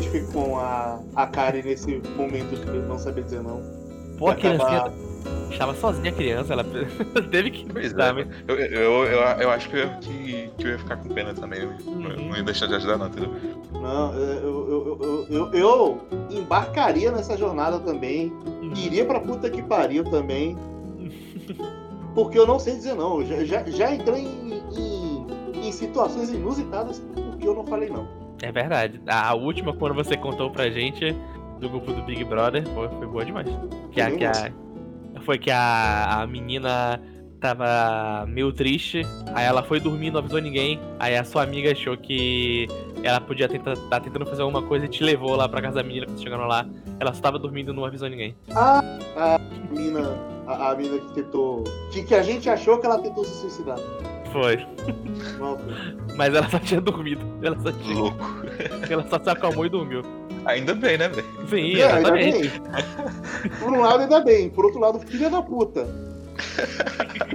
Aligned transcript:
identifico 0.00 0.32
com 0.32 0.58
a, 0.58 0.98
a 1.14 1.26
Kari 1.26 1.62
nesse 1.62 2.00
momento 2.16 2.56
de 2.56 2.78
não 2.88 2.98
saber 2.98 3.24
dizer 3.24 3.42
não. 3.42 3.60
Pô, 4.18 4.28
a 4.28 4.34
criancinha 4.34 4.92
estava 5.50 5.74
sozinha 5.74 6.10
a 6.10 6.14
criança, 6.14 6.52
ela 6.52 6.64
teve 7.30 7.50
que. 7.50 7.66
Pois 7.72 7.92
é, 7.92 8.12
mas- 8.12 8.26
eu, 8.48 8.56
eu, 8.58 9.04
eu, 9.04 9.20
eu 9.20 9.50
acho 9.50 9.68
que 9.68 9.76
eu, 9.78 9.88
que, 10.00 10.50
que 10.56 10.64
eu 10.64 10.70
ia 10.70 10.78
ficar 10.78 10.96
com 10.96 11.08
pena 11.08 11.34
também. 11.34 11.66
Não- 11.66 11.90
Uhum. 12.10 12.28
não 12.28 12.36
ia 12.36 12.42
deixar 12.42 12.66
de 12.66 12.74
ajudar, 12.74 12.96
não, 12.98 13.06
entendeu? 13.08 13.30
Não, 13.72 14.14
eu, 14.14 14.68
eu, 14.68 14.98
eu, 15.00 15.26
eu, 15.30 15.52
eu 15.54 16.00
embarcaria 16.30 17.10
nessa 17.10 17.36
jornada 17.36 17.78
também. 17.80 18.32
Iria 18.76 19.04
pra 19.04 19.20
puta 19.20 19.50
que 19.50 19.62
pariu 19.62 20.04
também. 20.04 20.56
Porque 22.14 22.38
eu 22.38 22.46
não 22.46 22.58
sei 22.58 22.74
dizer 22.76 22.94
não. 22.94 23.24
Já, 23.24 23.44
já, 23.44 23.62
já 23.64 23.94
entrei 23.94 24.22
em, 24.22 24.62
em, 24.76 25.68
em 25.68 25.72
situações 25.72 26.30
inusitadas 26.30 27.00
porque 27.14 27.46
eu 27.46 27.54
não 27.54 27.64
falei 27.66 27.88
não. 27.88 28.06
É 28.42 28.50
verdade. 28.52 29.00
A 29.06 29.34
última, 29.34 29.72
quando 29.72 29.94
você 29.94 30.16
contou 30.16 30.50
pra 30.50 30.70
gente 30.70 31.14
do 31.58 31.68
grupo 31.68 31.92
do 31.92 32.02
Big 32.02 32.24
Brother, 32.24 32.66
foi, 32.68 32.88
foi 32.88 33.06
boa 33.06 33.24
demais. 33.24 33.48
Que 33.92 34.00
a, 34.00 34.10
que 34.10 34.24
a- 34.24 34.52
foi 35.22 35.38
que 35.38 35.50
a, 35.50 36.22
a 36.22 36.26
menina 36.26 37.00
tava 37.38 38.26
meio 38.26 38.52
triste, 38.52 39.02
aí 39.34 39.44
ela 39.46 39.62
foi 39.62 39.80
dormir, 39.80 40.10
não 40.10 40.18
avisou 40.20 40.40
ninguém, 40.40 40.78
aí 40.98 41.16
a 41.16 41.24
sua 41.24 41.42
amiga 41.42 41.72
achou 41.72 41.96
que 41.96 42.66
ela 43.02 43.18
podia 43.20 43.48
tentar, 43.48 43.76
tá 43.88 43.98
tentando 43.98 44.26
fazer 44.26 44.42
alguma 44.42 44.62
coisa 44.62 44.84
e 44.84 44.88
te 44.88 45.02
levou 45.02 45.34
lá 45.36 45.48
pra 45.48 45.62
casa 45.62 45.76
da 45.76 45.82
menina 45.82 46.06
quando 46.06 46.22
chegaram 46.22 46.46
lá. 46.46 46.66
Ela 46.98 47.12
só 47.14 47.20
tava 47.22 47.38
dormindo 47.38 47.72
e 47.72 47.74
não 47.76 47.84
avisou 47.84 48.08
ninguém. 48.10 48.34
A 48.54 49.38
mina, 49.70 50.16
a, 50.46 50.70
a 50.70 50.74
mina 50.76 50.98
que 50.98 51.12
tentou. 51.14 51.64
Que, 51.90 52.02
que 52.02 52.14
a 52.14 52.22
gente 52.22 52.48
achou 52.48 52.78
que 52.78 52.86
ela 52.86 52.98
tentou 52.98 53.24
se 53.24 53.34
suicidar. 53.40 53.78
Foi. 54.32 54.64
Mas 56.16 56.34
ela 56.34 56.48
só 56.48 56.58
tinha 56.58 56.80
dormido. 56.80 57.24
Ela 57.42 57.58
só, 57.60 57.72
tinha, 57.72 57.94
Louco. 57.98 58.24
ela 58.88 59.06
só 59.08 59.18
se 59.18 59.30
acalmou 59.30 59.66
e 59.66 59.68
dormiu. 59.68 60.02
Ainda 60.44 60.74
bem, 60.74 60.96
né, 60.96 61.08
velho? 61.08 61.26
Sim, 61.48 61.76
É, 61.80 61.92
ainda 61.92 62.12
bem. 62.12 62.32
Por 63.58 63.72
um 63.72 63.80
lado, 63.80 64.02
ainda 64.02 64.20
bem. 64.20 64.48
Por 64.50 64.64
outro 64.64 64.80
lado, 64.80 64.98
filha 65.00 65.28
da 65.28 65.42
puta. 65.42 65.86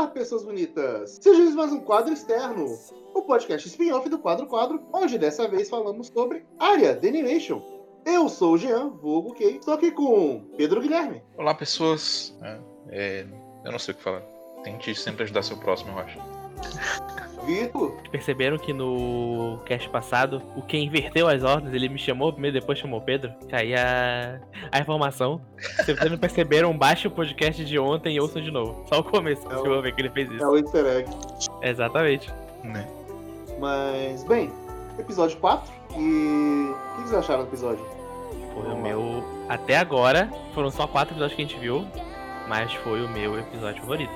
Olá, 0.00 0.08
pessoas 0.08 0.42
bonitas! 0.42 1.18
Sejam 1.20 1.52
a 1.52 1.56
mais 1.56 1.72
um 1.74 1.80
quadro 1.80 2.10
externo, 2.10 2.64
o 3.12 3.20
podcast 3.20 3.68
spin-off 3.68 4.08
do 4.08 4.18
Quadro 4.18 4.46
Quadro, 4.46 4.82
onde 4.94 5.18
dessa 5.18 5.46
vez 5.46 5.68
falamos 5.68 6.06
sobre 6.06 6.42
área 6.58 6.94
de 6.94 7.06
animation. 7.06 7.60
Eu 8.06 8.26
sou 8.30 8.54
o 8.54 8.56
Jean, 8.56 8.88
vulgo 8.88 9.34
Kay, 9.34 9.58
estou 9.58 9.74
aqui 9.74 9.90
com 9.90 10.42
Pedro 10.56 10.80
Guilherme, 10.80 11.22
Olá, 11.36 11.54
pessoas. 11.54 12.34
É, 12.40 12.60
é, 12.88 13.26
eu 13.62 13.72
não 13.72 13.78
sei 13.78 13.92
o 13.92 13.96
que 13.98 14.02
falar. 14.02 14.22
Tente 14.64 14.94
sempre 14.94 15.24
ajudar 15.24 15.42
seu 15.42 15.58
próximo, 15.58 15.92
eu 15.92 15.98
acho. 15.98 16.18
Vitor, 17.46 17.92
Perceberam 18.10 18.58
que 18.58 18.72
no 18.72 19.58
cast 19.64 19.88
passado, 19.88 20.42
o 20.56 20.62
que 20.62 20.76
inverteu 20.78 21.28
as 21.28 21.42
ordens, 21.42 21.72
ele 21.74 21.88
me 21.88 21.98
chamou 21.98 22.32
primeiro, 22.32 22.58
depois 22.60 22.78
chamou 22.78 23.00
o 23.00 23.02
Pedro? 23.02 23.32
Que 23.48 23.54
aí 23.54 23.74
a, 23.74 24.40
a 24.70 24.78
informação. 24.78 25.40
Se 25.84 25.94
vocês 25.94 26.10
não 26.10 26.18
perceberam, 26.18 26.76
baixe 26.76 27.06
o 27.08 27.10
podcast 27.10 27.64
de 27.64 27.78
ontem 27.78 28.16
e 28.16 28.20
ouçam 28.20 28.42
de 28.42 28.50
novo. 28.50 28.84
Só 28.88 29.00
o 29.00 29.04
começo, 29.04 29.42
É 29.50 29.56
o- 29.56 29.82
ver 29.82 29.94
que 29.94 30.02
ele 30.02 30.10
fez 30.10 30.30
é 30.30 30.34
isso. 30.34 30.46
o 30.46 30.56
easter 30.56 30.86
egg. 30.86 31.10
Exatamente. 31.62 32.30
Né? 32.64 32.86
Mas, 33.58 34.24
bem, 34.24 34.50
episódio 34.98 35.36
4, 35.38 35.72
e 35.96 36.70
o 36.70 36.74
que 36.96 37.02
vocês 37.08 37.14
acharam 37.14 37.42
do 37.44 37.48
episódio? 37.48 37.84
Foi 38.54 38.72
o 38.72 38.76
meu. 38.76 39.24
Até 39.48 39.76
agora, 39.76 40.28
foram 40.54 40.70
só 40.70 40.86
quatro 40.86 41.12
episódios 41.14 41.36
que 41.36 41.42
a 41.42 41.46
gente 41.46 41.58
viu, 41.60 41.86
mas 42.48 42.72
foi 42.74 43.02
o 43.04 43.08
meu 43.08 43.38
episódio 43.38 43.80
favorito. 43.80 44.12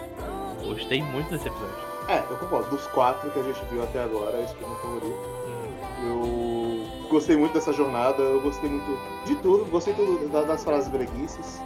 Gostei 0.65 1.03
muito 1.03 1.31
desse 1.31 1.47
episódio. 1.49 1.94
É, 2.09 2.19
eu 2.31 2.37
concordo, 2.37 2.69
dos 2.71 2.87
quatro 2.89 3.31
que 3.31 3.39
a 3.39 3.43
gente 3.43 3.61
viu 3.71 3.83
até 3.83 4.03
agora, 4.03 4.41
esse 4.43 4.55
foi 4.55 4.65
o 4.67 4.69
meu 4.69 4.79
favorito. 4.79 5.19
Hum, 5.49 5.65
Eu 6.07 7.09
gostei 7.09 7.37
muito 7.37 7.53
dessa 7.55 7.73
jornada, 7.73 8.21
eu 8.23 8.41
gostei 8.43 8.69
muito 8.69 8.99
de 9.25 9.35
tudo, 9.37 9.65
gostei 9.71 9.95
tudo 9.95 10.29
da- 10.29 10.43
das 10.43 10.63
frases 10.65 10.89
breguices, 10.89 11.61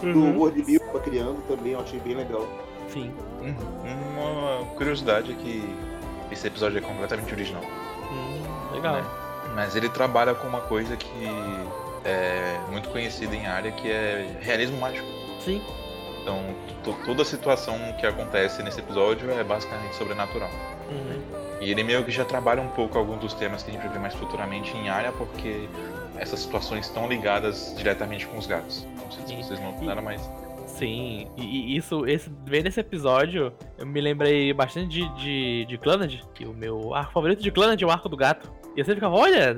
do 0.00 0.08
Uhum. 0.08 0.30
humor 0.30 0.52
de 0.52 0.62
Bill 0.62 0.78
que 0.78 0.86
tava 0.86 1.00
criando 1.00 1.42
também, 1.48 1.72
eu 1.72 1.80
achei 1.80 1.98
bem 2.00 2.14
legal. 2.14 2.46
Sim. 2.88 3.12
Uhum. 3.40 3.56
Uma 4.16 4.64
curiosidade 4.76 5.32
é 5.32 5.34
que 5.34 5.74
esse 6.30 6.46
episódio 6.46 6.78
é 6.78 6.80
completamente 6.80 7.32
original. 7.32 7.62
Hum, 8.12 8.72
legal. 8.74 8.94
Né? 8.96 9.04
Mas 9.54 9.74
ele 9.74 9.88
trabalha 9.88 10.34
com 10.34 10.46
uma 10.46 10.60
coisa 10.60 10.96
que 10.96 11.26
é 12.04 12.60
muito 12.70 12.90
conhecida 12.90 13.34
em 13.34 13.46
área, 13.46 13.72
que 13.72 13.90
é 13.90 14.36
realismo 14.40 14.78
mágico. 14.78 15.06
Sim. 15.40 15.60
Então, 16.24 16.42
to- 16.82 16.96
toda 17.04 17.20
a 17.20 17.24
situação 17.24 17.76
que 18.00 18.06
acontece 18.06 18.62
nesse 18.62 18.80
episódio 18.80 19.30
é 19.30 19.44
basicamente 19.44 19.94
sobrenatural. 19.94 20.48
Uhum. 20.90 21.20
E 21.60 21.70
ele 21.70 21.84
meio 21.84 22.02
que 22.02 22.10
já 22.10 22.24
trabalha 22.24 22.62
um 22.62 22.68
pouco 22.68 22.96
alguns 22.96 23.18
dos 23.20 23.34
temas 23.34 23.62
que 23.62 23.70
a 23.70 23.74
gente 23.74 23.82
vai 23.82 23.92
ver 23.92 23.98
mais 24.00 24.14
futuramente 24.14 24.74
em 24.74 24.88
área, 24.88 25.12
porque 25.12 25.68
essas 26.18 26.40
situações 26.40 26.86
estão 26.86 27.06
ligadas 27.06 27.74
diretamente 27.76 28.26
com 28.26 28.38
os 28.38 28.46
gatos. 28.46 28.86
Não 29.02 29.10
sei 29.10 29.26
se 29.26 29.36
vocês 29.36 29.60
notaram, 29.60 30.00
mas 30.02 30.26
Sim, 30.66 31.28
e, 31.36 31.76
isso, 31.76 32.06
esse, 32.06 32.32
vendo 32.46 32.68
esse 32.68 32.80
episódio, 32.80 33.52
eu 33.78 33.86
me 33.86 34.00
lembrei 34.00 34.50
bastante 34.54 34.88
de, 34.88 35.08
de, 35.16 35.64
de 35.66 35.78
Clannad, 35.78 36.20
que 36.34 36.46
o 36.46 36.54
meu 36.54 36.94
arco 36.94 37.12
favorito 37.12 37.42
de 37.42 37.50
Clannad 37.50 37.80
é 37.80 37.86
o 37.86 37.90
arco 37.90 38.08
do 38.08 38.16
gato. 38.16 38.50
E 38.74 38.80
eu 38.80 38.84
sempre 38.84 38.96
ficava, 38.96 39.14
olha, 39.14 39.54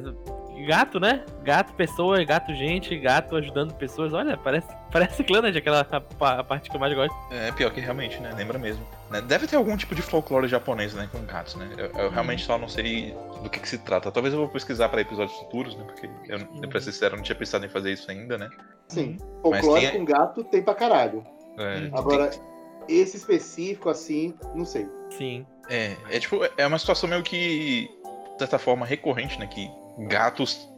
gato, 0.64 0.98
né? 1.00 1.24
Gato, 1.42 1.72
pessoa, 1.74 2.22
gato, 2.24 2.54
gente, 2.54 2.96
gato 2.98 3.36
ajudando 3.36 3.74
pessoas. 3.74 4.12
Olha, 4.14 4.36
parece, 4.36 4.66
parece 4.90 5.22
Clannad, 5.24 5.56
aquela 5.56 5.84
pa- 5.84 6.38
a 6.40 6.44
parte 6.44 6.70
que 6.70 6.76
eu 6.76 6.80
mais 6.80 6.94
gosto. 6.94 7.14
é 7.30 7.50
pior 7.52 7.70
que 7.72 7.80
realmente, 7.80 8.18
né? 8.20 8.32
Lembra 8.36 8.58
mesmo. 8.58 8.86
Né? 9.10 9.20
Deve 9.20 9.46
ter 9.46 9.56
algum 9.56 9.76
tipo 9.76 9.94
de 9.94 10.02
folclore 10.02 10.48
japonês, 10.48 10.94
né? 10.94 11.08
Com 11.12 11.20
gatos, 11.26 11.54
né? 11.56 11.68
Eu, 11.76 11.86
eu 12.04 12.10
realmente 12.10 12.44
só 12.44 12.56
não 12.58 12.68
sei 12.68 13.14
do 13.42 13.50
que, 13.50 13.60
que 13.60 13.68
se 13.68 13.78
trata. 13.78 14.10
Talvez 14.10 14.32
eu 14.34 14.40
vou 14.40 14.48
pesquisar 14.48 14.88
para 14.88 15.00
episódios 15.00 15.36
futuros, 15.38 15.76
né? 15.76 15.84
Porque 15.84 16.08
eu, 16.28 16.68
pra 16.68 16.80
ser 16.80 16.92
sincero, 16.92 17.14
eu 17.14 17.16
não 17.18 17.24
tinha 17.24 17.36
pensado 17.36 17.64
em 17.66 17.68
fazer 17.68 17.92
isso 17.92 18.10
ainda, 18.10 18.38
né? 18.38 18.48
Sim, 18.88 19.18
folclore 19.42 19.80
tem- 19.90 19.98
com 19.98 20.04
gato 20.04 20.44
tem 20.44 20.62
pra 20.62 20.74
caralho. 20.74 21.22
É, 21.58 21.78
Uhum. 21.78 21.90
Agora, 21.98 22.30
esse 22.88 23.16
específico, 23.16 23.88
assim, 23.88 24.34
não 24.54 24.64
sei. 24.64 24.88
Sim. 25.10 25.46
É, 25.68 25.96
é 26.10 26.18
tipo, 26.20 26.38
é 26.56 26.66
uma 26.66 26.78
situação 26.78 27.08
meio 27.08 27.22
que, 27.22 27.88
de 28.34 28.38
certa 28.38 28.58
forma, 28.58 28.84
recorrente, 28.86 29.38
né? 29.40 29.46
Que 29.46 29.68
gatos 29.98 30.68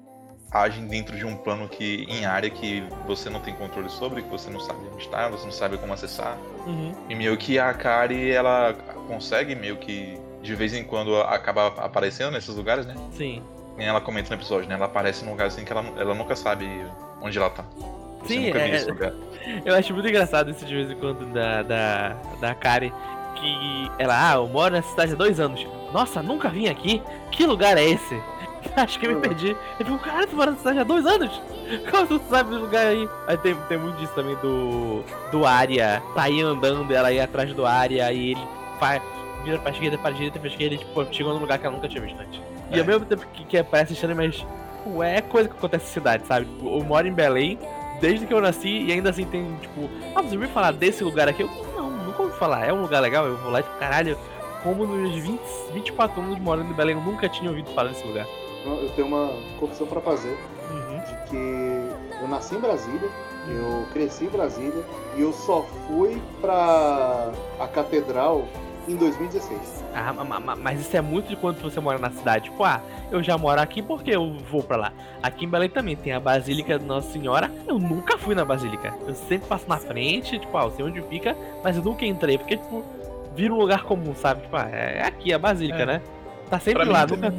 agem 0.51 0.87
dentro 0.87 1.17
de 1.17 1.27
um 1.27 1.37
plano 1.37 1.69
que, 1.69 2.07
em 2.09 2.25
área 2.25 2.49
que 2.49 2.83
você 3.07 3.29
não 3.29 3.41
tem 3.41 3.55
controle 3.55 3.89
sobre, 3.91 4.23
que 4.23 4.31
você 4.31 4.51
não 4.51 4.61
sabe 4.61 4.81
onde 4.93 5.03
está, 5.05 5.29
você 5.29 5.45
não 5.45 5.53
sabe 5.53 5.77
como 5.77 5.93
acessar. 5.93 6.39
Uhum. 6.67 6.95
E 7.09 7.15
meio 7.15 7.37
que 7.37 7.59
a 7.59 7.73
Kari, 7.75 8.31
ela 8.31 8.75
consegue 9.07 9.55
meio 9.55 9.77
que, 9.77 10.19
de 10.43 10.55
vez 10.55 10.73
em 10.73 10.85
quando, 10.85 11.17
acaba 11.17 11.67
aparecendo 11.67 12.33
nesses 12.33 12.55
lugares, 12.55 12.87
né? 12.87 12.95
Sim. 13.13 13.43
Nem 13.77 13.87
ela 13.87 14.01
comenta 14.01 14.31
no 14.31 14.41
episódio, 14.41 14.69
né? 14.69 14.75
Ela 14.75 14.87
aparece 14.87 15.25
num 15.25 15.33
lugar 15.33 15.49
assim 15.49 15.65
que 15.65 15.73
ela, 15.73 15.85
ela 15.99 16.15
nunca 16.15 16.35
sabe 16.35 16.67
onde 17.21 17.37
ela 17.37 17.51
tá. 17.51 17.65
Você 18.23 18.35
Sim, 18.35 18.47
nunca 18.47 18.59
é- 18.59 18.71
esse 18.71 18.91
lugar. 18.91 19.13
Eu 19.65 19.75
acho 19.75 19.93
muito 19.93 20.09
engraçado 20.09 20.51
isso 20.51 20.65
de 20.65 20.75
vez 20.75 20.91
em 20.91 20.97
quando 20.97 21.27
da, 21.33 21.63
da, 21.63 22.09
da 22.41 22.55
Kari. 22.55 22.93
Que 23.37 23.91
ela, 24.01 24.33
ah, 24.33 24.35
eu 24.35 24.49
moro 24.49 24.75
nessa 24.75 24.89
cidade 24.89 25.13
há 25.13 25.17
dois 25.17 25.39
anos. 25.39 25.65
Nossa, 25.93 26.21
nunca 26.21 26.49
vim 26.49 26.69
aqui. 26.69 27.01
Que 27.31 27.47
lugar 27.47 27.79
é 27.79 27.85
esse? 27.85 28.21
Acho 28.77 28.99
que 28.99 29.07
eu 29.07 29.15
me 29.17 29.21
perdi. 29.21 29.57
Eu 29.79 29.87
fico, 29.87 29.99
caralho, 29.99 30.27
tu 30.27 30.37
mora 30.37 30.51
nessa 30.51 30.61
cidade 30.63 30.79
há 30.81 30.85
dois 30.85 31.07
anos? 31.07 31.43
Como 31.91 32.07
tu 32.07 32.21
sabe 32.31 32.51
do 32.51 32.61
lugar 32.61 32.87
aí? 32.87 33.09
Aí 33.27 33.37
tem, 33.39 33.55
tem 33.69 33.79
muito 33.79 33.97
disso 33.97 34.13
também 34.15 34.37
do. 34.37 35.03
Do 35.31 35.45
Arya. 35.47 36.03
Sair 36.15 36.43
andando, 36.43 36.93
ela 36.93 37.13
ir 37.13 37.21
atrás 37.21 37.53
do 37.53 37.65
Arya 37.67 38.13
e 38.13 38.33
ele 38.33 38.41
faz. 38.79 39.03
Vira 39.45 39.59
pra 39.59 39.71
esquerda, 39.71 39.97
pra 39.99 40.11
direita, 40.11 40.39
pra 40.39 40.49
esquerda 40.49 40.75
e 40.75 40.79
tipo, 40.79 41.07
chegou 41.15 41.33
num 41.33 41.41
lugar 41.41 41.59
que 41.59 41.67
ela 41.67 41.75
nunca 41.75 41.89
tinha 41.89 42.03
visto 42.03 42.21
antes. 42.21 42.41
E 42.71 42.77
É. 42.77 42.81
ao 42.81 42.87
mesmo 42.87 43.05
tempo 43.07 43.25
que, 43.33 43.45
que 43.45 43.63
parece 43.63 43.93
estranho, 43.93 44.17
mas. 44.17 44.45
Ué, 44.87 45.19
é 45.19 45.21
coisa 45.21 45.49
que 45.49 45.57
acontece 45.57 45.85
na 45.87 45.91
cidade, 45.93 46.27
sabe? 46.27 46.47
Tipo, 46.47 46.79
Eu 46.79 46.85
moro 46.85 47.07
em 47.07 47.13
Belém, 47.13 47.59
desde 48.01 48.27
que 48.27 48.33
eu 48.35 48.41
nasci 48.41 48.69
e 48.85 48.93
ainda 48.93 49.11
assim 49.11 49.25
tem, 49.25 49.55
tipo, 49.61 49.89
ah, 50.15 50.23
você 50.23 50.35
ouviu 50.35 50.49
falar 50.49 50.73
desse 50.73 51.05
lugar 51.05 51.29
aqui? 51.29 51.43
Eu, 51.43 51.51
não, 51.77 51.91
nunca 51.91 52.23
ouvi 52.23 52.37
falar. 52.37 52.65
É 52.67 52.73
um 52.73 52.81
lugar 52.83 53.01
legal? 53.01 53.27
Eu 53.27 53.37
vou 53.37 53.51
lá 53.51 53.61
e 53.61 53.63
tipo, 53.63 53.77
caralho, 53.79 54.17
como 54.63 54.87
nos 54.87 55.15
20, 55.15 55.41
24 55.75 56.21
anos 56.21 56.39
morando 56.39 56.71
em 56.71 56.75
Belém 56.75 56.97
eu 56.97 57.03
nunca 57.03 57.29
tinha 57.29 57.51
ouvido 57.51 57.71
falar 57.75 57.91
desse 57.91 58.07
lugar. 58.07 58.27
Eu 58.65 58.91
tenho 58.95 59.09
uma 59.09 59.31
confissão 59.59 59.87
pra 59.87 60.01
fazer 60.01 60.37
Uhum. 60.71 60.99
de 60.99 61.31
que 61.31 62.21
eu 62.21 62.29
nasci 62.29 62.55
em 62.55 62.61
Brasília, 62.61 63.09
eu 63.49 63.87
cresci 63.93 64.25
em 64.25 64.29
Brasília 64.29 64.85
e 65.17 65.21
eu 65.23 65.33
só 65.33 65.63
fui 65.87 66.21
pra 66.41 67.33
a 67.59 67.67
catedral 67.69 68.45
em 68.87 68.97
2016. 68.97 69.85
Ah, 69.95 70.13
mas 70.57 70.81
isso 70.81 70.97
é 70.97 71.01
muito 71.01 71.29
de 71.29 71.37
quando 71.37 71.61
você 71.61 71.81
mora 71.81 71.99
na 71.99 72.11
cidade. 72.11 72.45
Tipo, 72.45 72.65
ah, 72.65 72.81
eu 73.11 73.23
já 73.23 73.37
moro 73.39 73.61
aqui 73.61 73.83
porque 73.83 74.11
eu 74.11 74.35
vou 74.51 74.63
pra 74.63 74.77
lá. 74.77 74.93
Aqui 75.23 75.45
em 75.45 75.49
Belém 75.49 75.69
também 75.71 75.97
tem 75.97 76.13
a 76.13 76.21
Basílica 76.21 76.79
de 76.79 76.85
Nossa 76.85 77.11
Senhora. 77.11 77.51
Eu 77.67 77.79
nunca 77.79 78.17
fui 78.19 78.35
na 78.35 78.45
Basílica. 78.45 78.95
Eu 79.07 79.15
sempre 79.15 79.47
passo 79.49 79.69
na 79.69 79.77
frente, 79.79 80.39
tipo, 80.39 80.57
ah, 80.57 80.65
eu 80.65 80.71
sei 80.73 80.85
onde 80.85 81.01
fica, 81.03 81.37
mas 81.63 81.77
eu 81.77 81.83
nunca 81.83 82.05
entrei, 82.05 82.39
porque, 82.39 82.57
tipo, 82.57 82.85
vira 83.35 83.53
um 83.53 83.59
lugar 83.59 83.85
comum, 83.85 84.15
sabe? 84.15 84.43
Tipo, 84.43 84.57
ah, 84.57 84.69
é 84.71 85.03
aqui 85.05 85.33
a 85.33 85.39
Basílica, 85.39 85.83
é. 85.83 85.87
né? 85.87 86.03
Tá 86.51 86.59
sempre 86.59 86.85
pra 86.85 86.93
lá, 86.93 87.07
nunca. 87.07 87.33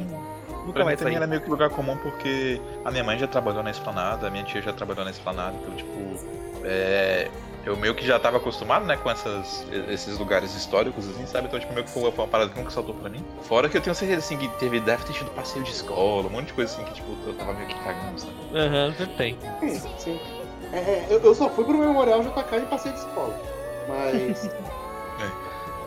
Nunca 0.60 0.72
pra 0.72 0.84
vai 0.84 0.94
mim 0.94 1.02
sair. 1.02 1.14
era 1.14 1.26
meio 1.26 1.40
que 1.40 1.50
lugar 1.50 1.70
comum 1.70 1.96
porque 1.96 2.60
a 2.84 2.90
minha 2.90 3.04
mãe 3.04 3.18
já 3.18 3.26
trabalhou 3.26 3.62
na 3.62 3.70
esplanada, 3.70 4.26
a 4.26 4.30
minha 4.30 4.44
tia 4.44 4.62
já 4.62 4.72
trabalhou 4.72 5.04
na 5.04 5.10
esplanada, 5.10 5.56
então, 5.60 5.74
tipo, 5.74 5.90
é, 6.64 7.30
eu 7.64 7.76
meio 7.76 7.94
que 7.94 8.06
já 8.06 8.18
tava 8.18 8.38
acostumado, 8.38 8.86
né, 8.86 8.96
com 8.96 9.10
essas, 9.10 9.66
esses 9.88 10.18
lugares 10.18 10.54
históricos, 10.54 11.08
assim, 11.08 11.26
sabe? 11.26 11.46
Então, 11.46 11.60
tipo, 11.60 11.72
meio 11.72 11.84
que 11.84 11.90
foi 11.92 12.02
uma 12.02 12.26
parada 12.26 12.50
que 12.50 12.58
nunca 12.58 12.70
saltou 12.70 12.94
pra 12.94 13.10
mim. 13.10 13.24
Fora 13.42 13.68
que 13.68 13.76
eu 13.76 13.80
tenho 13.80 13.94
certeza, 13.94 14.20
assim, 14.20 14.38
que 14.38 14.48
teve, 14.58 14.80
deve 14.80 15.04
ter 15.04 15.12
tido 15.12 15.30
passeio 15.32 15.64
de 15.64 15.70
escola, 15.70 16.26
um 16.26 16.30
monte 16.30 16.46
de 16.46 16.52
coisa 16.54 16.72
assim 16.72 16.84
que, 16.84 16.94
tipo, 16.94 17.08
eu 17.26 17.34
tava 17.34 17.52
meio 17.52 17.66
que 17.66 17.78
cagando, 17.80 18.18
sabe? 18.18 18.34
Aham, 18.54 18.94
uhum, 18.98 19.06
tem. 19.16 19.38
Sim, 19.60 19.90
sim. 19.98 20.20
É, 20.72 20.78
é, 20.78 21.06
eu, 21.10 21.20
eu, 21.20 21.34
só 21.34 21.48
fui 21.50 21.64
pro 21.64 21.76
Memorial 21.76 22.22
JK 22.22 22.56
e 22.56 22.60
passeio 22.66 22.94
de 22.94 23.00
escola. 23.00 23.34
Mas. 23.88 24.46
é. 25.20 25.30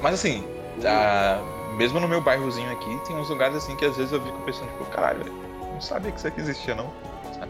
Mas 0.01 0.15
assim, 0.15 0.45
a, 0.85 1.41
mesmo 1.73 1.99
no 1.99 2.07
meu 2.07 2.21
bairrozinho 2.21 2.71
aqui, 2.71 2.99
tem 3.07 3.15
uns 3.15 3.29
lugares 3.29 3.55
assim 3.55 3.75
que 3.75 3.85
às 3.85 3.97
vezes 3.97 4.11
eu 4.11 4.21
fico 4.21 4.39
pensando, 4.41 4.69
tipo, 4.69 4.85
caralho, 4.85 5.25
não 5.73 5.81
sabia 5.81 6.11
que 6.11 6.17
isso 6.17 6.27
aqui 6.27 6.41
existia, 6.41 6.75
não. 6.75 6.91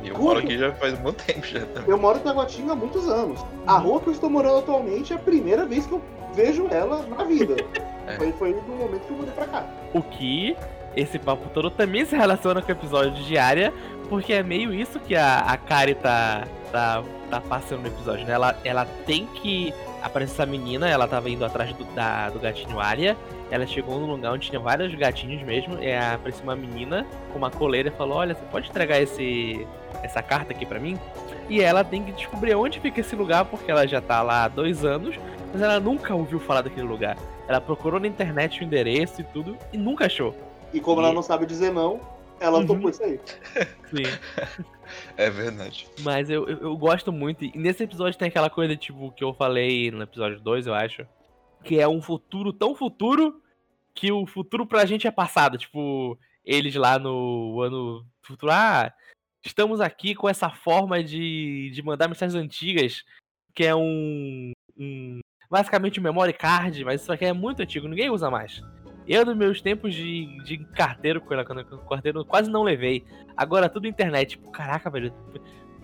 Eu 0.03 0.15
Como? 0.15 0.25
moro 0.25 0.39
aqui 0.39 0.57
já 0.57 0.73
faz 0.73 0.99
muito 0.99 1.23
tempo 1.25 1.45
já 1.45 1.59
também. 1.59 1.89
Eu 1.89 1.97
moro 1.97 2.17
em 2.17 2.21
Taguatinga 2.21 2.73
há 2.73 2.75
muitos 2.75 3.07
anos. 3.07 3.45
A 3.67 3.77
rua 3.77 4.01
que 4.01 4.07
eu 4.07 4.13
estou 4.13 4.29
morando 4.29 4.59
atualmente 4.59 5.13
é 5.13 5.15
a 5.15 5.19
primeira 5.19 5.65
vez 5.65 5.85
que 5.85 5.93
eu 5.93 6.01
vejo 6.33 6.67
ela 6.69 7.05
na 7.05 7.23
vida. 7.23 7.55
é. 8.07 8.15
foi, 8.15 8.31
foi 8.33 8.53
no 8.53 8.75
momento 8.75 9.01
que 9.01 9.11
eu 9.11 9.17
mudei 9.17 9.33
pra 9.33 9.45
cá. 9.45 9.65
O 9.93 10.01
que 10.01 10.57
esse 10.95 11.17
papo 11.19 11.49
todo 11.49 11.69
também 11.69 12.05
se 12.05 12.15
relaciona 12.15 12.61
com 12.61 12.69
o 12.69 12.71
episódio 12.71 13.11
de 13.11 13.25
diária, 13.25 13.73
porque 14.09 14.33
é 14.33 14.43
meio 14.43 14.73
isso 14.73 14.99
que 14.99 15.15
a, 15.15 15.39
a 15.39 15.57
Kari 15.57 15.95
tá, 15.95 16.47
tá, 16.71 17.03
tá 17.29 17.41
passando 17.41 17.81
no 17.81 17.87
episódio, 17.87 18.25
né? 18.25 18.33
Ela, 18.33 18.55
ela 18.63 18.85
tem 19.05 19.25
que. 19.25 19.73
Aparece 20.01 20.33
essa 20.33 20.45
menina, 20.45 20.87
ela 20.89 21.07
tava 21.07 21.29
indo 21.29 21.45
atrás 21.45 21.71
do, 21.73 21.85
da, 21.95 22.29
do 22.29 22.39
gatinho 22.39 22.79
Aria. 22.79 23.17
Ela 23.53 23.67
chegou 23.67 23.99
num 23.99 24.07
lugar 24.07 24.33
onde 24.33 24.49
tinha 24.49 24.59
vários 24.59 24.95
gatinhos 24.95 25.43
mesmo. 25.43 25.77
E 25.77 25.95
apareceu 25.95 26.41
uma 26.41 26.55
menina 26.55 27.05
com 27.31 27.37
uma 27.37 27.51
coleira 27.51 27.89
e 27.89 27.91
falou: 27.91 28.17
Olha, 28.17 28.33
você 28.33 28.43
pode 28.45 28.67
entregar 28.67 28.99
esse, 28.99 29.67
essa 30.01 30.23
carta 30.23 30.51
aqui 30.51 30.65
para 30.65 30.79
mim? 30.79 30.97
E 31.47 31.61
ela 31.61 31.83
tem 31.83 32.03
que 32.03 32.11
descobrir 32.13 32.55
onde 32.55 32.79
fica 32.79 33.01
esse 33.01 33.15
lugar, 33.15 33.45
porque 33.45 33.69
ela 33.69 33.87
já 33.87 34.01
tá 34.01 34.23
lá 34.23 34.45
há 34.45 34.47
dois 34.47 34.83
anos, 34.83 35.19
mas 35.51 35.61
ela 35.61 35.79
nunca 35.79 36.15
ouviu 36.15 36.39
falar 36.39 36.63
daquele 36.63 36.87
lugar. 36.87 37.15
Ela 37.47 37.61
procurou 37.61 37.99
na 37.99 38.07
internet 38.07 38.59
o 38.59 38.63
endereço 38.63 39.21
e 39.21 39.23
tudo 39.23 39.55
e 39.71 39.77
nunca 39.77 40.07
achou. 40.07 40.35
E 40.73 40.79
como 40.79 40.99
e... 40.99 41.03
ela 41.03 41.13
não 41.13 41.21
sabe 41.21 41.45
dizer 41.45 41.71
não, 41.71 42.01
ela 42.39 42.57
uhum. 42.57 42.65
topou 42.65 42.89
isso 42.89 43.03
aí. 43.03 43.19
Sim. 43.93 44.63
É 45.17 45.29
verdade. 45.29 45.87
Mas 46.01 46.29
eu, 46.29 46.47
eu, 46.47 46.57
eu, 46.57 46.77
gosto 46.77 47.11
muito. 47.11 47.43
E 47.43 47.51
nesse 47.55 47.81
episódio 47.81 48.19
tem 48.19 48.27
aquela 48.27 48.49
coisa, 48.49 48.75
tipo, 48.75 49.11
que 49.11 49.23
eu 49.23 49.33
falei 49.33 49.89
no 49.89 50.03
episódio 50.03 50.39
2, 50.39 50.67
eu 50.67 50.73
acho. 50.73 51.07
Que 51.63 51.79
é 51.79 51.87
um 51.87 52.01
futuro 52.01 52.53
tão 52.53 52.75
futuro 52.75 53.41
que 53.93 54.11
o 54.11 54.25
futuro 54.25 54.65
pra 54.65 54.85
gente 54.85 55.07
é 55.07 55.11
passado. 55.11 55.57
Tipo, 55.57 56.17
eles 56.43 56.75
lá 56.75 56.97
no 56.99 57.61
ano 57.61 58.05
futuro. 58.21 58.51
Ah, 58.51 58.93
estamos 59.45 59.81
aqui 59.81 60.15
com 60.15 60.27
essa 60.27 60.49
forma 60.49 61.03
de, 61.03 61.71
de 61.73 61.81
mandar 61.83 62.07
mensagens 62.07 62.35
antigas, 62.35 63.03
que 63.53 63.63
é 63.63 63.75
um, 63.75 64.51
um 64.77 65.19
basicamente 65.49 65.99
um 65.99 66.03
memory 66.03 66.33
card, 66.33 66.83
mas 66.83 67.01
isso 67.01 67.11
aqui 67.11 67.25
é 67.25 67.33
muito 67.33 67.61
antigo, 67.61 67.87
ninguém 67.87 68.09
usa 68.09 68.29
mais. 68.29 68.61
Eu, 69.07 69.25
nos 69.25 69.35
meus 69.35 69.61
tempos 69.61 69.93
de, 69.93 70.41
de 70.43 70.57
carteiro, 70.73 71.19
quando 71.21 71.43
carteiro 71.87 72.25
quase 72.25 72.49
não 72.49 72.63
levei. 72.63 73.03
Agora 73.35 73.69
tudo 73.69 73.87
internet. 73.87 74.31
Tipo, 74.31 74.49
caraca, 74.49 74.89
velho. 74.89 75.13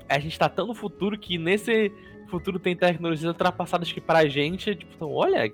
A 0.07 0.17
gente 0.19 0.39
tá 0.39 0.47
tão 0.47 0.65
no 0.65 0.73
futuro 0.73 1.19
que 1.19 1.37
nesse 1.37 1.91
futuro 2.29 2.59
tem 2.59 2.75
tecnologias 2.75 3.27
ultrapassadas 3.27 3.91
que 3.91 3.99
pra 3.99 4.25
gente, 4.27 4.73
tipo, 4.73 4.93
então, 4.95 5.11
olha, 5.11 5.51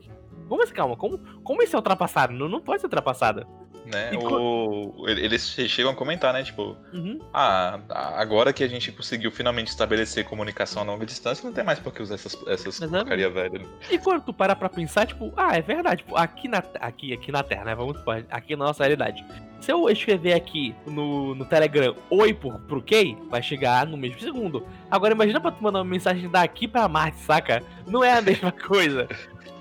como 0.48 0.64
assim, 0.64 0.74
calma, 0.74 0.96
como, 0.96 1.20
como 1.44 1.62
isso 1.62 1.76
é 1.76 1.80
ultrapassado? 1.80 2.34
Não, 2.34 2.48
não 2.48 2.62
pode 2.62 2.82
ser 2.82 2.88
ultrapassado. 2.88 3.48
Né? 3.86 4.12
O, 4.18 5.06
eles 5.08 5.48
chegam 5.48 5.92
a 5.92 5.96
comentar, 5.96 6.34
né? 6.34 6.44
Tipo, 6.44 6.76
uhum. 6.92 7.20
ah, 7.32 7.80
agora 8.16 8.52
que 8.52 8.64
a 8.64 8.68
gente 8.68 8.92
conseguiu 8.92 9.32
finalmente 9.32 9.68
estabelecer 9.68 10.26
comunicação 10.26 10.82
a 10.82 10.86
longa 10.86 11.06
distância, 11.06 11.46
não 11.46 11.54
tem 11.54 11.64
mais 11.64 11.80
por 11.80 11.94
que 11.94 12.02
usar 12.02 12.16
essas, 12.16 12.36
essas 12.48 12.80
porcaria 12.80 13.30
velha. 13.30 13.60
Né? 13.60 13.66
E 13.92 13.98
quando 14.00 14.24
tu 14.24 14.34
parar 14.34 14.56
pra 14.56 14.70
pensar, 14.70 15.06
tipo, 15.06 15.32
ah, 15.38 15.56
é 15.56 15.62
verdade, 15.62 16.04
tipo, 16.04 16.16
aqui 16.16 16.48
na, 16.48 16.64
aqui, 16.80 17.14
aqui 17.14 17.32
na 17.32 17.44
Terra, 17.44 17.66
né? 17.66 17.76
Vamos 17.76 17.98
aqui 18.32 18.56
na 18.56 18.66
nossa 18.66 18.84
realidade. 18.84 19.24
Se 19.62 19.72
eu 19.72 19.88
escrever 19.90 20.34
aqui 20.34 20.76
no, 20.88 21.36
no 21.36 21.46
Telegram 21.46 21.96
oi 22.10 22.34
por, 22.34 22.60
pro 22.62 22.82
Kay, 22.82 23.16
vai 23.30 23.42
chegar 23.42 23.86
no 23.86 23.98
mesmo 23.98 24.20
segundo. 24.20 24.66
Agora 24.90 25.14
imagina 25.14 25.40
pra 25.40 25.52
tu 25.52 25.64
mandar 25.64 25.80
uma 25.80 25.86
mensagem 25.86 26.30
daqui 26.30 26.68
pra 26.68 26.88
Marte, 26.88 27.20
saca? 27.20 27.64
Não 27.88 28.04
é 28.04 28.18
a 28.18 28.22
mesma 28.22 28.52
coisa. 28.68 29.08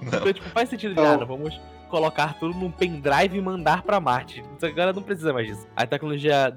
Não. 0.00 0.18
Então, 0.18 0.32
tipo, 0.32 0.48
faz 0.48 0.68
sentido 0.68 0.94
de 0.94 1.00
nada, 1.00 1.24
vamos 1.24 1.58
colocar 1.88 2.34
tudo 2.38 2.58
num 2.58 2.70
pendrive 2.70 3.36
e 3.36 3.40
mandar 3.40 3.82
para 3.82 4.00
Marte. 4.00 4.44
Agora 4.62 4.92
não 4.92 5.02
precisa 5.02 5.32
mais 5.32 5.46
disso. 5.46 5.66
A 5.76 5.86
tecnologia 5.86 6.54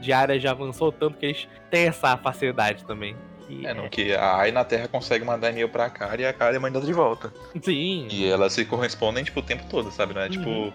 diária 0.00 0.38
já 0.38 0.50
avançou 0.50 0.92
tanto 0.92 1.18
que 1.18 1.26
eles 1.26 1.48
têm 1.70 1.86
essa 1.86 2.16
facilidade 2.16 2.84
também. 2.84 3.16
É, 3.64 3.72
no 3.72 3.88
que 3.88 4.14
a 4.14 4.36
AI 4.36 4.52
na 4.52 4.62
Terra 4.62 4.88
consegue 4.88 5.24
mandar 5.24 5.50
e-mail 5.50 5.68
pra 5.68 5.88
Kari 5.88 6.22
e 6.22 6.26
a 6.26 6.32
Kari 6.32 6.58
manda 6.58 6.80
de 6.80 6.92
volta. 6.92 7.32
Sim. 7.62 8.06
E 8.10 8.28
elas 8.28 8.52
se 8.52 8.64
correspondem, 8.64 9.24
tipo, 9.24 9.40
o 9.40 9.42
tempo 9.42 9.64
todo, 9.70 9.90
sabe? 9.90 10.12
Não 10.14 10.20
é 10.20 10.28
tipo. 10.28 10.48
Uhum. 10.48 10.72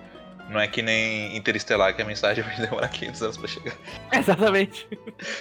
Não 0.50 0.60
é 0.60 0.68
que 0.68 0.82
nem 0.82 1.38
Interestelar 1.38 1.96
que 1.96 2.02
a 2.02 2.06
mensagem 2.06 2.44
vai 2.44 2.58
demorar 2.58 2.88
500 2.90 3.22
anos 3.22 3.38
pra 3.38 3.48
chegar. 3.48 3.76
Exatamente. 4.12 4.88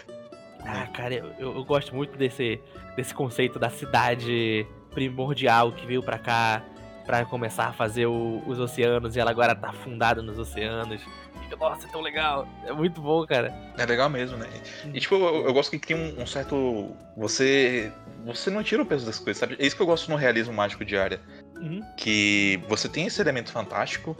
ah, 0.65 0.87
cara, 0.89 1.15
eu, 1.15 1.33
eu 1.39 1.65
gosto 1.65 1.95
muito 1.95 2.17
desse, 2.19 2.61
desse 2.97 3.15
conceito 3.15 3.59
da 3.59 3.71
cidade 3.71 4.67
primordial 4.91 5.73
que 5.73 5.87
veio 5.87 6.03
pra 6.03 6.19
cá 6.19 6.63
para 7.05 7.25
começar 7.25 7.67
a 7.67 7.73
fazer 7.73 8.07
o, 8.07 8.43
os 8.47 8.59
oceanos 8.59 9.17
e 9.17 9.21
ela 9.21 9.31
agora 9.31 9.55
tá 9.55 9.71
afundada 9.71 10.23
nos 10.23 10.39
oceanos. 10.39 11.03
E, 11.51 11.57
nossa, 11.57 11.87
é 11.87 11.91
tão 11.91 12.01
legal. 12.01 12.47
É 12.65 12.73
muito 12.73 13.01
bom, 13.01 13.27
cara. 13.27 13.53
É 13.77 13.85
legal 13.85 14.09
mesmo, 14.09 14.37
né? 14.37 14.49
E 14.93 15.01
tipo, 15.01 15.15
eu, 15.15 15.47
eu 15.47 15.53
gosto 15.53 15.71
que 15.71 15.87
tem 15.87 15.97
um, 15.97 16.23
um, 16.23 16.27
certo. 16.27 16.95
Você. 17.17 17.93
Você 18.25 18.51
não 18.51 18.63
tira 18.63 18.82
o 18.82 18.87
peso 18.87 19.05
das 19.05 19.19
coisas, 19.19 19.39
sabe? 19.39 19.56
É 19.59 19.67
isso 19.67 19.75
que 19.75 19.82
eu 19.82 19.87
gosto 19.87 20.09
no 20.09 20.17
realismo 20.17 20.55
mágico 20.55 20.85
diário. 20.85 21.19
Uhum. 21.56 21.81
Que 21.97 22.61
você 22.69 22.89
tem 22.89 23.06
esse 23.06 23.21
elemento 23.21 23.51
fantástico, 23.51 24.17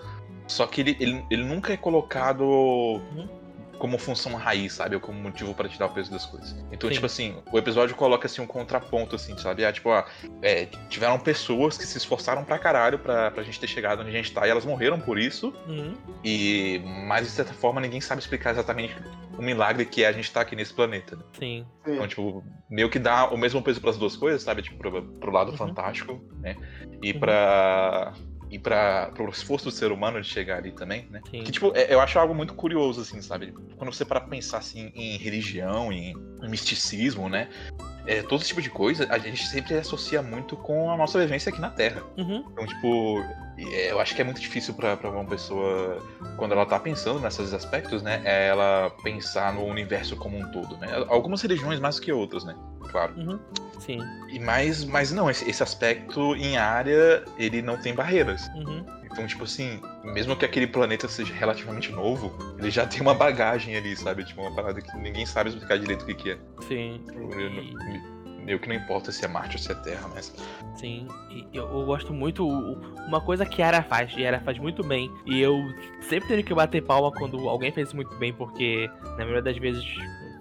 só 0.47 0.67
que 0.67 0.81
ele, 0.81 0.97
ele, 0.99 1.25
ele 1.31 1.45
nunca 1.45 1.73
é 1.73 1.77
colocado. 1.77 2.43
Uhum 2.45 3.42
como 3.83 3.99
função 3.99 4.37
raiz, 4.37 4.75
sabe? 4.75 4.95
Ou 4.95 5.01
como 5.01 5.19
motivo 5.19 5.53
para 5.53 5.69
tirar 5.69 5.87
o 5.87 5.89
peso 5.89 6.09
das 6.09 6.25
coisas. 6.25 6.55
Então, 6.71 6.89
Sim. 6.89 6.95
tipo 6.95 7.07
assim, 7.07 7.43
o 7.51 7.59
episódio 7.59 7.97
coloca 7.97 8.27
assim 8.27 8.41
um 8.41 8.47
contraponto, 8.47 9.17
assim, 9.17 9.37
sabe? 9.37 9.65
Ah, 9.65 9.73
tipo, 9.73 9.91
ah, 9.91 10.07
é, 10.41 10.67
tiveram 10.89 11.19
pessoas 11.19 11.77
que 11.77 11.85
se 11.85 11.99
esforçaram 11.99 12.45
pra 12.45 12.61
caralho 12.61 12.97
pra, 13.01 13.33
pra 13.33 13.43
gente 13.43 13.59
ter 13.59 13.67
chegado 13.67 14.03
onde 14.03 14.11
a 14.11 14.13
gente 14.13 14.33
tá 14.33 14.47
e 14.47 14.51
elas 14.51 14.65
morreram 14.65 15.01
por 15.01 15.19
isso. 15.19 15.53
Uhum. 15.67 15.97
E, 16.23 16.81
mas 17.09 17.27
de 17.27 17.33
certa 17.33 17.53
forma, 17.53 17.81
ninguém 17.81 18.01
sabe 18.01 18.21
explicar 18.21 18.53
exatamente 18.53 18.95
o 19.37 19.43
milagre 19.43 19.85
que 19.85 20.05
é 20.05 20.07
a 20.07 20.13
gente 20.13 20.31
tá 20.31 20.43
aqui 20.43 20.55
nesse 20.55 20.73
planeta. 20.73 21.17
Né? 21.17 21.23
Sim. 21.37 21.67
Então, 21.85 22.07
tipo, 22.07 22.45
meio 22.71 22.89
que 22.89 23.01
dá 23.01 23.31
o 23.31 23.37
mesmo 23.37 23.61
peso 23.61 23.81
para 23.81 23.91
as 23.91 23.99
duas 23.99 24.15
coisas, 24.15 24.45
sabe? 24.45 24.63
Tipo, 24.63 24.77
pro, 24.79 25.03
pro 25.03 25.33
lado 25.33 25.51
uhum. 25.51 25.57
fantástico, 25.57 26.25
né? 26.41 26.55
E 27.03 27.11
uhum. 27.11 27.19
pra 27.19 28.15
e 28.53 28.59
para 28.59 29.11
o 29.19 29.31
esforço 29.31 29.65
do 29.65 29.71
ser 29.71 29.91
humano 29.91 30.21
de 30.21 30.29
chegar 30.29 30.59
ali 30.59 30.73
também, 30.73 31.09
né? 31.11 31.23
Sim. 31.31 31.43
Que, 31.43 31.51
tipo, 31.51 31.73
é, 31.75 31.93
eu 31.93 31.99
acho 32.01 32.19
algo 32.19 32.35
muito 32.35 32.53
curioso, 32.53 33.01
assim, 33.01 33.23
sabe? 33.23 33.55
Quando 33.79 33.91
você 33.91 34.05
para 34.05 34.21
pensar, 34.21 34.59
assim, 34.59 34.93
em 34.95 35.17
religião, 35.17 35.91
em, 35.91 36.15
misticismo, 36.43 37.31
né? 37.31 37.49
É, 38.07 38.21
todo 38.21 38.45
tipo 38.45 38.61
de 38.61 38.69
coisa, 38.69 39.07
a 39.11 39.17
gente 39.17 39.47
sempre 39.47 39.75
associa 39.75 40.21
muito 40.21 40.55
com 40.55 40.91
a 40.91 40.97
nossa 40.99 41.19
vivência 41.19 41.49
aqui 41.49 41.63
na 41.63 41.71
Terra. 41.71 42.03
Uhum. 42.19 42.45
Então, 42.53 42.67
tipo, 42.67 43.25
é, 43.57 43.91
eu 43.91 43.99
acho 43.99 44.15
que 44.15 44.21
é 44.21 44.25
muito 44.25 44.41
difícil 44.41 44.75
para 44.75 44.99
uma 45.09 45.25
pessoa, 45.25 46.03
quando 46.37 46.53
ela 46.53 46.67
tá 46.67 46.79
pensando 46.79 47.21
nesses 47.21 47.55
aspectos, 47.55 48.03
né? 48.03 48.21
É 48.23 48.49
ela 48.49 48.91
pensar 49.03 49.55
no 49.55 49.65
universo 49.65 50.15
como 50.17 50.37
um 50.37 50.51
todo, 50.51 50.77
né? 50.77 50.89
Algumas 51.09 51.41
religiões 51.41 51.81
mais 51.81 51.99
que 51.99 52.13
outras, 52.13 52.45
né? 52.45 52.55
Claro. 52.91 53.15
Uhum. 53.17 53.39
Sim. 53.81 53.99
E 54.29 54.39
mais, 54.39 54.85
mas 54.85 55.11
não, 55.11 55.31
esse, 55.31 55.49
esse 55.49 55.63
aspecto 55.63 56.37
em 56.37 56.57
área, 56.57 57.25
ele 57.37 57.61
não 57.63 57.77
tem 57.77 57.95
barreiras. 57.95 58.49
Uhum. 58.55 58.85
Então, 59.05 59.27
tipo 59.27 59.45
assim, 59.45 59.81
mesmo 60.05 60.35
que 60.35 60.45
aquele 60.45 60.67
planeta 60.67 61.07
seja 61.07 61.35
relativamente 61.35 61.93
novo, 61.93 62.33
ele 62.59 62.71
já 62.71 62.87
tem 62.87 63.03
uma 63.03 63.15
bagagem 63.15 63.77
ali, 63.77 63.95
sabe? 63.95 64.25
Tipo, 64.25 64.41
uma 64.41 64.55
parada 64.55 64.81
que 64.81 64.97
ninguém 64.97 65.27
sabe 65.27 65.51
explicar 65.51 65.79
direito 65.79 66.03
o 66.03 66.07
que, 66.07 66.15
que 66.15 66.31
é. 66.31 66.39
Sim. 66.67 67.05
Meio 68.45 68.59
que 68.59 68.69
não 68.69 68.75
importa 68.75 69.13
se 69.13 69.25
é 69.25 69.29
Marte 69.29 69.57
ou 69.57 69.63
se 69.63 69.71
é 69.71 69.75
Terra, 69.75 70.09
mas. 70.13 70.35
Sim, 70.75 71.07
e 71.31 71.47
eu, 71.53 71.65
eu 71.69 71.85
gosto 71.85 72.13
muito. 72.13 72.47
Uma 73.07 73.21
coisa 73.21 73.45
que 73.45 73.63
a 73.63 73.69
Ara 73.69 73.83
faz, 73.83 74.13
e 74.17 74.25
a 74.25 74.29
Ara 74.31 74.41
faz 74.41 74.59
muito 74.59 74.83
bem, 74.83 75.11
e 75.27 75.41
eu 75.41 75.61
sempre 76.01 76.29
tenho 76.29 76.43
que 76.43 76.55
bater 76.55 76.83
palma 76.83 77.13
quando 77.13 77.49
alguém 77.49 77.71
fez 77.71 77.89
isso 77.89 77.97
muito 77.97 78.15
bem, 78.17 78.33
porque 78.33 78.91
na 79.03 79.19
maioria 79.19 79.43
das 79.43 79.59
vezes 79.59 79.85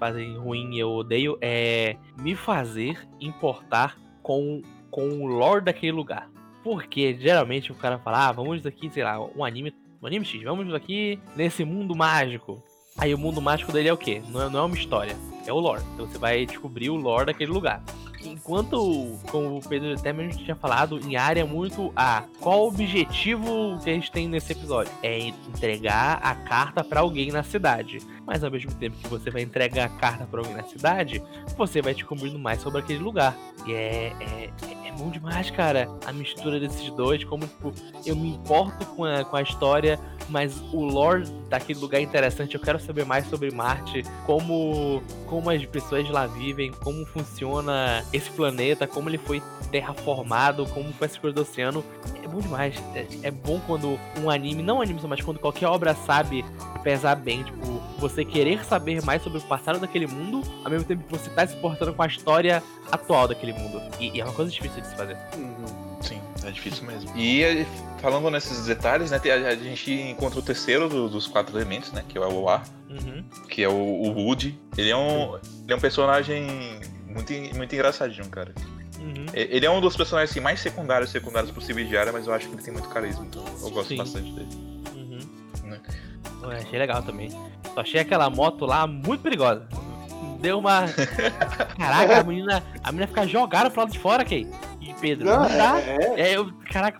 fazem 0.02 0.36
ruim 0.36 0.74
e 0.74 0.80
eu 0.80 0.90
odeio 0.90 1.38
é 1.40 1.96
me 2.18 2.36
fazer 2.36 3.08
importar 3.20 3.96
com, 4.24 4.64
com 4.90 5.08
o 5.08 5.28
lore 5.28 5.64
daquele 5.64 5.92
lugar. 5.92 6.28
Porque 6.64 7.16
geralmente 7.20 7.72
o 7.72 7.76
cara 7.76 8.00
fala, 8.00 8.30
ah, 8.30 8.32
vamos 8.32 8.66
aqui, 8.66 8.90
sei 8.90 9.04
lá, 9.04 9.24
um 9.24 9.46
anime, 9.46 9.76
um 10.02 10.08
anime 10.08 10.26
X, 10.26 10.42
vamos 10.42 10.74
aqui 10.74 11.20
nesse 11.36 11.64
mundo 11.64 11.96
mágico. 11.96 12.64
Aí 12.98 13.14
o 13.14 13.18
mundo 13.18 13.40
mágico 13.40 13.72
dele 13.72 13.90
é 13.90 13.94
o 13.94 13.98
quê? 13.98 14.24
Não 14.30 14.42
é, 14.42 14.50
não 14.50 14.60
é 14.60 14.64
uma 14.64 14.76
história, 14.76 15.16
é 15.46 15.54
o 15.54 15.60
lore. 15.60 15.84
Então 15.94 16.08
você 16.08 16.18
vai 16.18 16.48
descobrir 16.48 16.90
o 16.90 16.96
lore 16.96 17.28
daquele 17.28 17.52
lugar. 17.52 17.84
Enquanto, 18.24 19.18
como 19.32 19.58
o 19.58 19.68
Pedro 19.68 19.94
até 19.94 20.14
mesmo 20.14 20.44
tinha 20.44 20.56
falado, 20.56 21.00
em 21.00 21.16
área 21.16 21.46
muito 21.46 21.92
a 21.96 22.24
qual 22.40 22.64
o 22.64 22.68
objetivo 22.68 23.80
que 23.84 23.90
a 23.90 23.94
gente 23.94 24.12
tem 24.12 24.28
nesse 24.28 24.52
episódio? 24.52 24.92
É 25.02 25.20
entregar 25.20 26.20
a 26.22 26.36
carta 26.36 26.84
para 26.84 27.02
alguém 27.02 27.32
na 27.32 27.44
cidade. 27.44 28.00
Mas 28.26 28.44
ao 28.44 28.52
mesmo 28.52 28.74
tempo 28.76 28.98
que 28.98 29.08
você 29.08 29.30
vai 29.30 29.42
entregar 29.42 29.86
a 29.86 29.90
carta 29.90 30.26
para 30.26 30.40
alguém 30.40 30.56
na 30.56 30.64
cidade, 30.64 31.22
você 31.58 31.82
vai 31.82 31.94
descobrindo 31.94 32.38
mais 32.38 32.62
sobre 32.62 32.80
aquele 32.80 33.00
lugar. 33.00 33.36
E 33.66 33.74
é, 33.74 34.14
é, 34.20 34.50
é 34.86 34.92
bom 34.92 35.10
demais, 35.10 35.50
cara, 35.50 35.90
a 36.06 36.12
mistura 36.12 36.60
desses 36.60 36.90
dois, 36.92 37.24
como 37.24 37.48
tipo, 37.48 37.74
eu 38.06 38.16
me 38.16 38.30
importo 38.30 38.86
com 38.86 39.06
a, 39.06 39.24
com 39.24 39.36
a 39.36 39.42
história, 39.42 40.00
mas 40.30 40.62
o 40.72 40.82
lore 40.82 41.26
daquele 41.50 41.80
lugar 41.80 42.00
é 42.00 42.02
interessante, 42.02 42.56
eu 42.56 42.62
quero 42.62 42.80
saber 42.80 43.06
mais 43.06 43.26
sobre 43.28 43.52
Marte, 43.52 44.04
como, 44.26 45.02
como 45.28 45.50
as 45.50 45.66
pessoas 45.66 46.10
lá 46.10 46.28
vivem, 46.28 46.72
como 46.72 47.06
funciona 47.06 48.04
esse 48.14 48.30
planeta, 48.32 48.86
como 48.88 49.10
ele 49.10 49.18
foi 49.18 49.42
terraformado, 49.72 50.66
como 50.68 50.92
foi 50.94 51.08
essa 51.08 51.20
coisa 51.20 51.36
do 51.36 51.42
oceano. 51.42 51.84
É 52.24 52.28
bom 52.28 52.40
demais. 52.40 52.82
É, 52.94 53.08
é 53.24 53.32
bom 53.32 53.60
quando 53.66 54.00
um 54.22 54.30
anime, 54.30 54.62
não 54.62 54.78
um 54.78 54.82
anime, 54.82 55.00
mas 55.08 55.22
quando 55.22 55.40
qualquer 55.40 55.68
obra 55.68 55.96
sabe 55.96 56.46
pesar 56.84 57.16
bem, 57.16 57.44
tipo, 57.44 57.71
você 58.02 58.26
querer 58.26 58.66
saber 58.66 59.02
mais 59.04 59.22
sobre 59.22 59.38
o 59.38 59.42
passado 59.42 59.80
daquele 59.80 60.08
mundo, 60.08 60.42
ao 60.66 60.72
mesmo 60.72 60.86
tempo 60.86 61.04
que 61.04 61.12
você 61.12 61.30
tá 61.30 61.46
se 61.46 61.56
portando 61.58 61.94
com 61.94 62.02
a 62.02 62.08
história 62.08 62.62
atual 62.92 63.28
daquele 63.28 63.54
mundo. 63.54 63.82
E, 64.00 64.18
e 64.18 64.20
é 64.20 64.26
uma 64.26 64.34
coisa 64.34 64.52
difícil 64.52 64.82
de 64.82 64.88
se 64.88 64.96
fazer. 64.96 65.16
Uhum. 65.38 66.02
Sim, 66.02 66.20
é 66.44 66.52
difícil 66.52 66.84
mesmo. 66.86 67.12
E 67.16 67.66
falando 68.02 68.30
nesses 68.32 68.66
detalhes, 68.66 69.12
né, 69.12 69.22
a, 69.24 69.50
a 69.50 69.56
gente 69.56 69.92
encontra 69.94 70.40
o 70.40 70.42
terceiro 70.42 70.90
do, 70.90 71.08
dos 71.08 71.28
quatro 71.28 71.56
elementos, 71.56 71.92
né, 71.92 72.04
que 72.08 72.18
é 72.18 72.22
o 72.22 72.50
ar, 72.50 72.66
uhum. 72.90 73.24
que 73.48 73.64
é 73.64 73.70
o, 73.70 73.74
o 73.74 74.12
Woody. 74.14 74.60
Ele 74.76 74.90
é 74.90 74.98
um, 74.98 75.36
ele 75.36 75.74
é 75.74 75.76
um 75.76 75.80
personagem 75.80 76.48
muito, 77.08 77.32
muito 77.56 77.76
engraçadinho, 77.76 78.28
cara. 78.30 78.54
Uhum. 79.00 79.26
Ele 79.34 79.66
é 79.66 79.70
um 79.70 79.80
dos 79.80 79.96
personagens 79.96 80.32
assim, 80.32 80.40
mais 80.40 80.60
secundários 80.60 81.10
secundários 81.10 81.52
possíveis 81.52 81.88
de 81.88 81.98
área, 81.98 82.12
mas 82.12 82.28
eu 82.28 82.34
acho 82.34 82.48
que 82.48 82.56
ele 82.56 82.64
tem 82.64 82.74
muito 82.74 82.90
carisma, 82.90 83.26
então 83.26 83.44
eu 83.62 83.70
gosto 83.70 83.90
Sim. 83.90 83.98
bastante 83.98 84.32
dele. 84.32 84.50
Uhum. 84.96 85.20
Né? 85.70 85.80
Eu 86.42 86.52
achei 86.52 86.80
legal 86.80 87.02
também. 87.04 87.30
Só 87.74 87.82
achei 87.82 88.02
aquela 88.02 88.30
moto 88.30 88.66
lá 88.66 88.88
muito 88.88 89.22
perigosa. 89.22 89.68
Deu 90.40 90.58
uma. 90.58 90.86
Caraca, 91.78 92.20
a 92.20 92.24
menina, 92.24 92.64
a 92.84 92.92
menina 92.92 93.08
fica 93.08 93.28
jogada 93.28 93.70
pro 93.70 93.82
lado 93.82 93.92
de 93.92 94.00
fora, 94.00 94.26
Kay. 94.26 94.48
E 94.82 94.94
Pedro, 94.96 95.26
não, 95.26 95.42
não 95.42 95.58
dá. 95.58 95.80
É, 95.80 95.98
é. 96.16 96.22
é 96.22 96.36
eu, 96.36 96.52
caraca, 96.70 97.00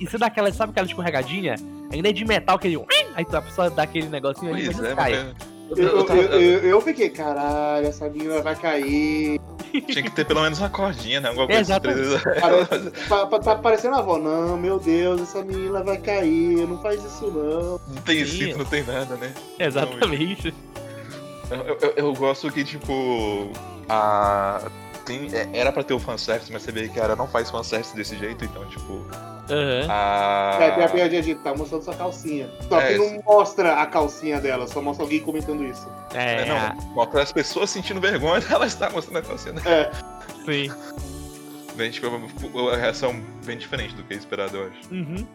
isso 0.00 0.18
dá 0.18 0.26
aquela, 0.26 0.52
sabe 0.52 0.72
aquela 0.72 0.86
escorregadinha? 0.86 1.54
Ainda 1.92 2.08
é 2.08 2.12
de 2.12 2.24
metal, 2.24 2.56
aquele. 2.56 2.76
Aí 3.14 3.24
a 3.32 3.42
pessoa 3.42 3.70
dá 3.70 3.84
aquele 3.84 4.08
negocinho 4.08 4.52
ali, 4.52 4.66
mas 4.66 4.82
é, 4.82 4.94
cai. 4.94 5.34
Eu, 5.70 5.76
eu, 5.76 6.06
eu, 6.06 6.60
eu, 6.60 6.80
fiquei, 6.80 7.08
caralho, 7.08 7.86
essa 7.86 8.08
menina 8.08 8.42
vai 8.42 8.56
cair. 8.56 9.40
Tinha 9.80 10.02
que 10.02 10.10
ter 10.10 10.26
pelo 10.26 10.42
menos 10.42 10.58
uma 10.58 10.68
cordinha, 10.68 11.20
né? 11.20 11.28
Alguma 11.28 11.46
coisa 11.46 11.60
Exatamente. 11.60 12.22
Parece, 12.40 13.08
tá, 13.08 13.26
tá 13.26 13.56
parecendo 13.56 13.96
a 13.96 13.98
avó. 14.00 14.18
Não, 14.18 14.56
meu 14.56 14.78
Deus, 14.78 15.22
essa 15.22 15.42
menina 15.42 15.82
vai 15.82 15.96
cair. 15.98 16.66
Não 16.66 16.80
faz 16.82 17.02
isso, 17.02 17.26
não. 17.30 17.80
Não 17.94 18.02
tem 18.02 18.24
cinto, 18.26 18.58
não 18.58 18.64
tem 18.64 18.82
nada, 18.82 19.16
né? 19.16 19.32
Exatamente. 19.58 20.54
Eu, 21.50 21.78
eu, 21.80 21.92
eu, 21.96 22.14
gosto 22.14 22.50
que, 22.50 22.64
tipo, 22.64 23.50
a. 23.88 24.62
Tem, 25.04 25.28
é, 25.34 25.48
era 25.52 25.72
pra 25.72 25.82
ter 25.82 25.94
o 25.94 25.98
fanservice, 25.98 26.52
mas 26.52 26.62
você 26.62 26.72
vê 26.72 26.88
que 26.88 27.00
a 27.00 27.16
não 27.16 27.26
faz 27.26 27.50
fanservice 27.50 27.94
desse 27.94 28.16
jeito, 28.16 28.44
então, 28.44 28.64
tipo. 28.66 28.92
Uhum. 28.92 29.86
A... 29.88 30.58
É, 30.60 30.70
tem 30.70 30.84
a 30.84 30.88
piadinha 30.88 31.36
tá 31.36 31.54
mostrando 31.54 31.82
sua 31.82 31.94
calcinha. 31.94 32.48
Só 32.68 32.80
é, 32.80 32.92
que 32.92 32.98
não 32.98 33.22
mostra 33.24 33.74
a 33.82 33.86
calcinha 33.86 34.40
dela, 34.40 34.66
só 34.66 34.80
mostra 34.80 35.04
alguém 35.04 35.20
comentando 35.20 35.64
isso. 35.64 35.88
É, 36.14 36.42
é 36.42 36.46
não, 36.46 36.82
mostra 36.92 37.22
as 37.22 37.32
pessoas 37.32 37.70
sentindo 37.70 38.00
vergonha 38.00 38.40
dela 38.46 38.66
estar 38.66 38.90
mostrando 38.90 39.18
a 39.18 39.22
calcinha 39.22 39.54
dela. 39.54 39.68
É. 39.68 39.90
Sim. 40.44 40.72
Bem, 41.74 41.90
tipo, 41.90 42.06
uma 42.08 42.76
reação 42.76 43.20
bem 43.44 43.58
diferente 43.58 43.94
do 43.94 44.04
que 44.04 44.14
é 44.14 44.16
esperado, 44.16 44.56
eu 44.56 44.68
acho. 44.68 44.94
Uhum. 44.94 45.26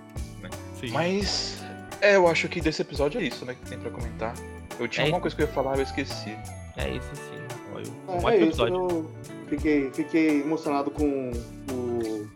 Né? 0.41 0.49
Sim. 0.79 0.91
Mas. 0.91 1.63
É, 1.99 2.15
eu 2.15 2.27
acho 2.27 2.47
que 2.47 2.61
desse 2.61 2.81
episódio 2.81 3.19
é 3.19 3.23
isso, 3.23 3.43
né? 3.43 3.55
Que 3.55 3.69
tem 3.69 3.79
pra 3.79 3.89
comentar. 3.89 4.33
Eu 4.79 4.87
tinha 4.87 5.03
é 5.03 5.07
alguma 5.07 5.21
coisa 5.21 5.35
que 5.35 5.41
eu 5.41 5.47
ia 5.47 5.53
falar, 5.53 5.77
eu 5.77 5.83
esqueci. 5.83 6.37
É 6.77 6.89
isso 6.89 7.09
sim. 7.15 7.46
Foi 7.83 8.15
um 8.15 8.29
é, 8.29 8.37
é 8.37 8.45
isso, 8.45 8.65
eu 8.65 9.11
fiquei, 9.47 9.91
fiquei 9.91 10.41
emocionado 10.41 10.89
com 10.91 11.31
o, 11.71 12.29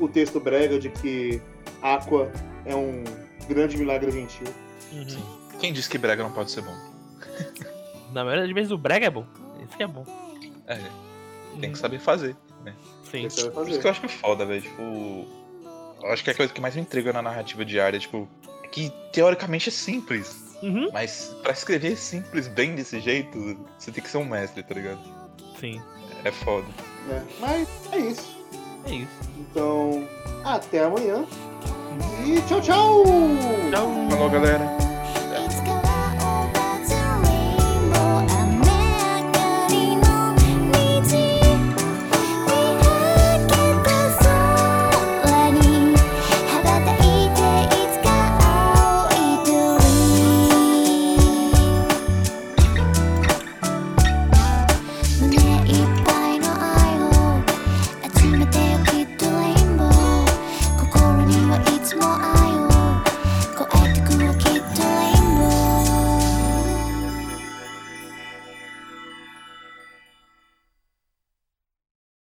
o 0.00 0.08
texto 0.08 0.40
brega 0.40 0.78
de 0.78 0.88
que 0.90 1.40
Aqua 1.82 2.30
é 2.64 2.74
um 2.74 3.04
grande 3.48 3.76
milagre 3.76 4.10
gentil. 4.10 4.46
Uhum. 4.92 5.58
Quem 5.58 5.72
disse 5.72 5.88
que 5.88 5.98
brega 5.98 6.22
não 6.22 6.32
pode 6.32 6.50
ser 6.50 6.62
bom? 6.62 6.74
Na 8.12 8.24
maioria 8.24 8.44
das 8.44 8.54
vezes 8.54 8.70
o 8.70 8.78
brega 8.78 9.06
é 9.06 9.10
bom. 9.10 9.26
Isso 9.62 9.76
que 9.76 9.82
é 9.82 9.86
bom. 9.86 10.04
É. 10.66 10.80
Tem 11.60 11.72
que 11.72 11.78
saber 11.78 11.98
fazer, 11.98 12.36
né? 12.64 12.74
Sim. 13.10 13.28
Fazer. 13.28 13.50
Por 13.50 13.68
isso 13.68 13.80
que 13.80 13.86
eu 13.86 13.90
acho 13.90 14.00
que 14.00 14.06
é 14.06 14.10
foda, 14.10 14.44
velho. 14.44 14.62
Tipo. 14.62 15.26
Eu 16.02 16.12
acho 16.12 16.22
que 16.22 16.30
é 16.30 16.32
a 16.32 16.36
coisa 16.36 16.52
que 16.52 16.60
mais 16.60 16.76
me 16.76 16.82
intriga 16.82 17.12
na 17.12 17.22
narrativa 17.22 17.64
diária, 17.64 17.98
tipo, 17.98 18.28
é 18.62 18.68
que 18.68 18.92
teoricamente 19.12 19.70
é 19.70 19.72
simples. 19.72 20.45
Uhum. 20.62 20.88
Mas 20.92 21.36
pra 21.42 21.52
escrever 21.52 21.96
simples 21.96 22.48
bem 22.48 22.74
desse 22.74 23.00
jeito, 23.00 23.56
você 23.78 23.90
tem 23.90 24.02
que 24.02 24.10
ser 24.10 24.18
um 24.18 24.24
mestre, 24.24 24.62
tá 24.62 24.74
ligado? 24.74 25.00
Sim. 25.60 25.80
É 26.24 26.30
foda. 26.30 26.66
É, 27.10 27.22
mas 27.40 27.68
é 27.92 27.98
isso. 27.98 28.36
É 28.86 28.94
isso. 28.94 29.30
Então, 29.38 30.06
até 30.44 30.84
amanhã. 30.84 31.24
E 32.26 32.40
tchau, 32.42 32.60
tchau! 32.60 33.04
Tchau! 33.70 34.10
Falou, 34.10 34.30
galera. 34.30 34.85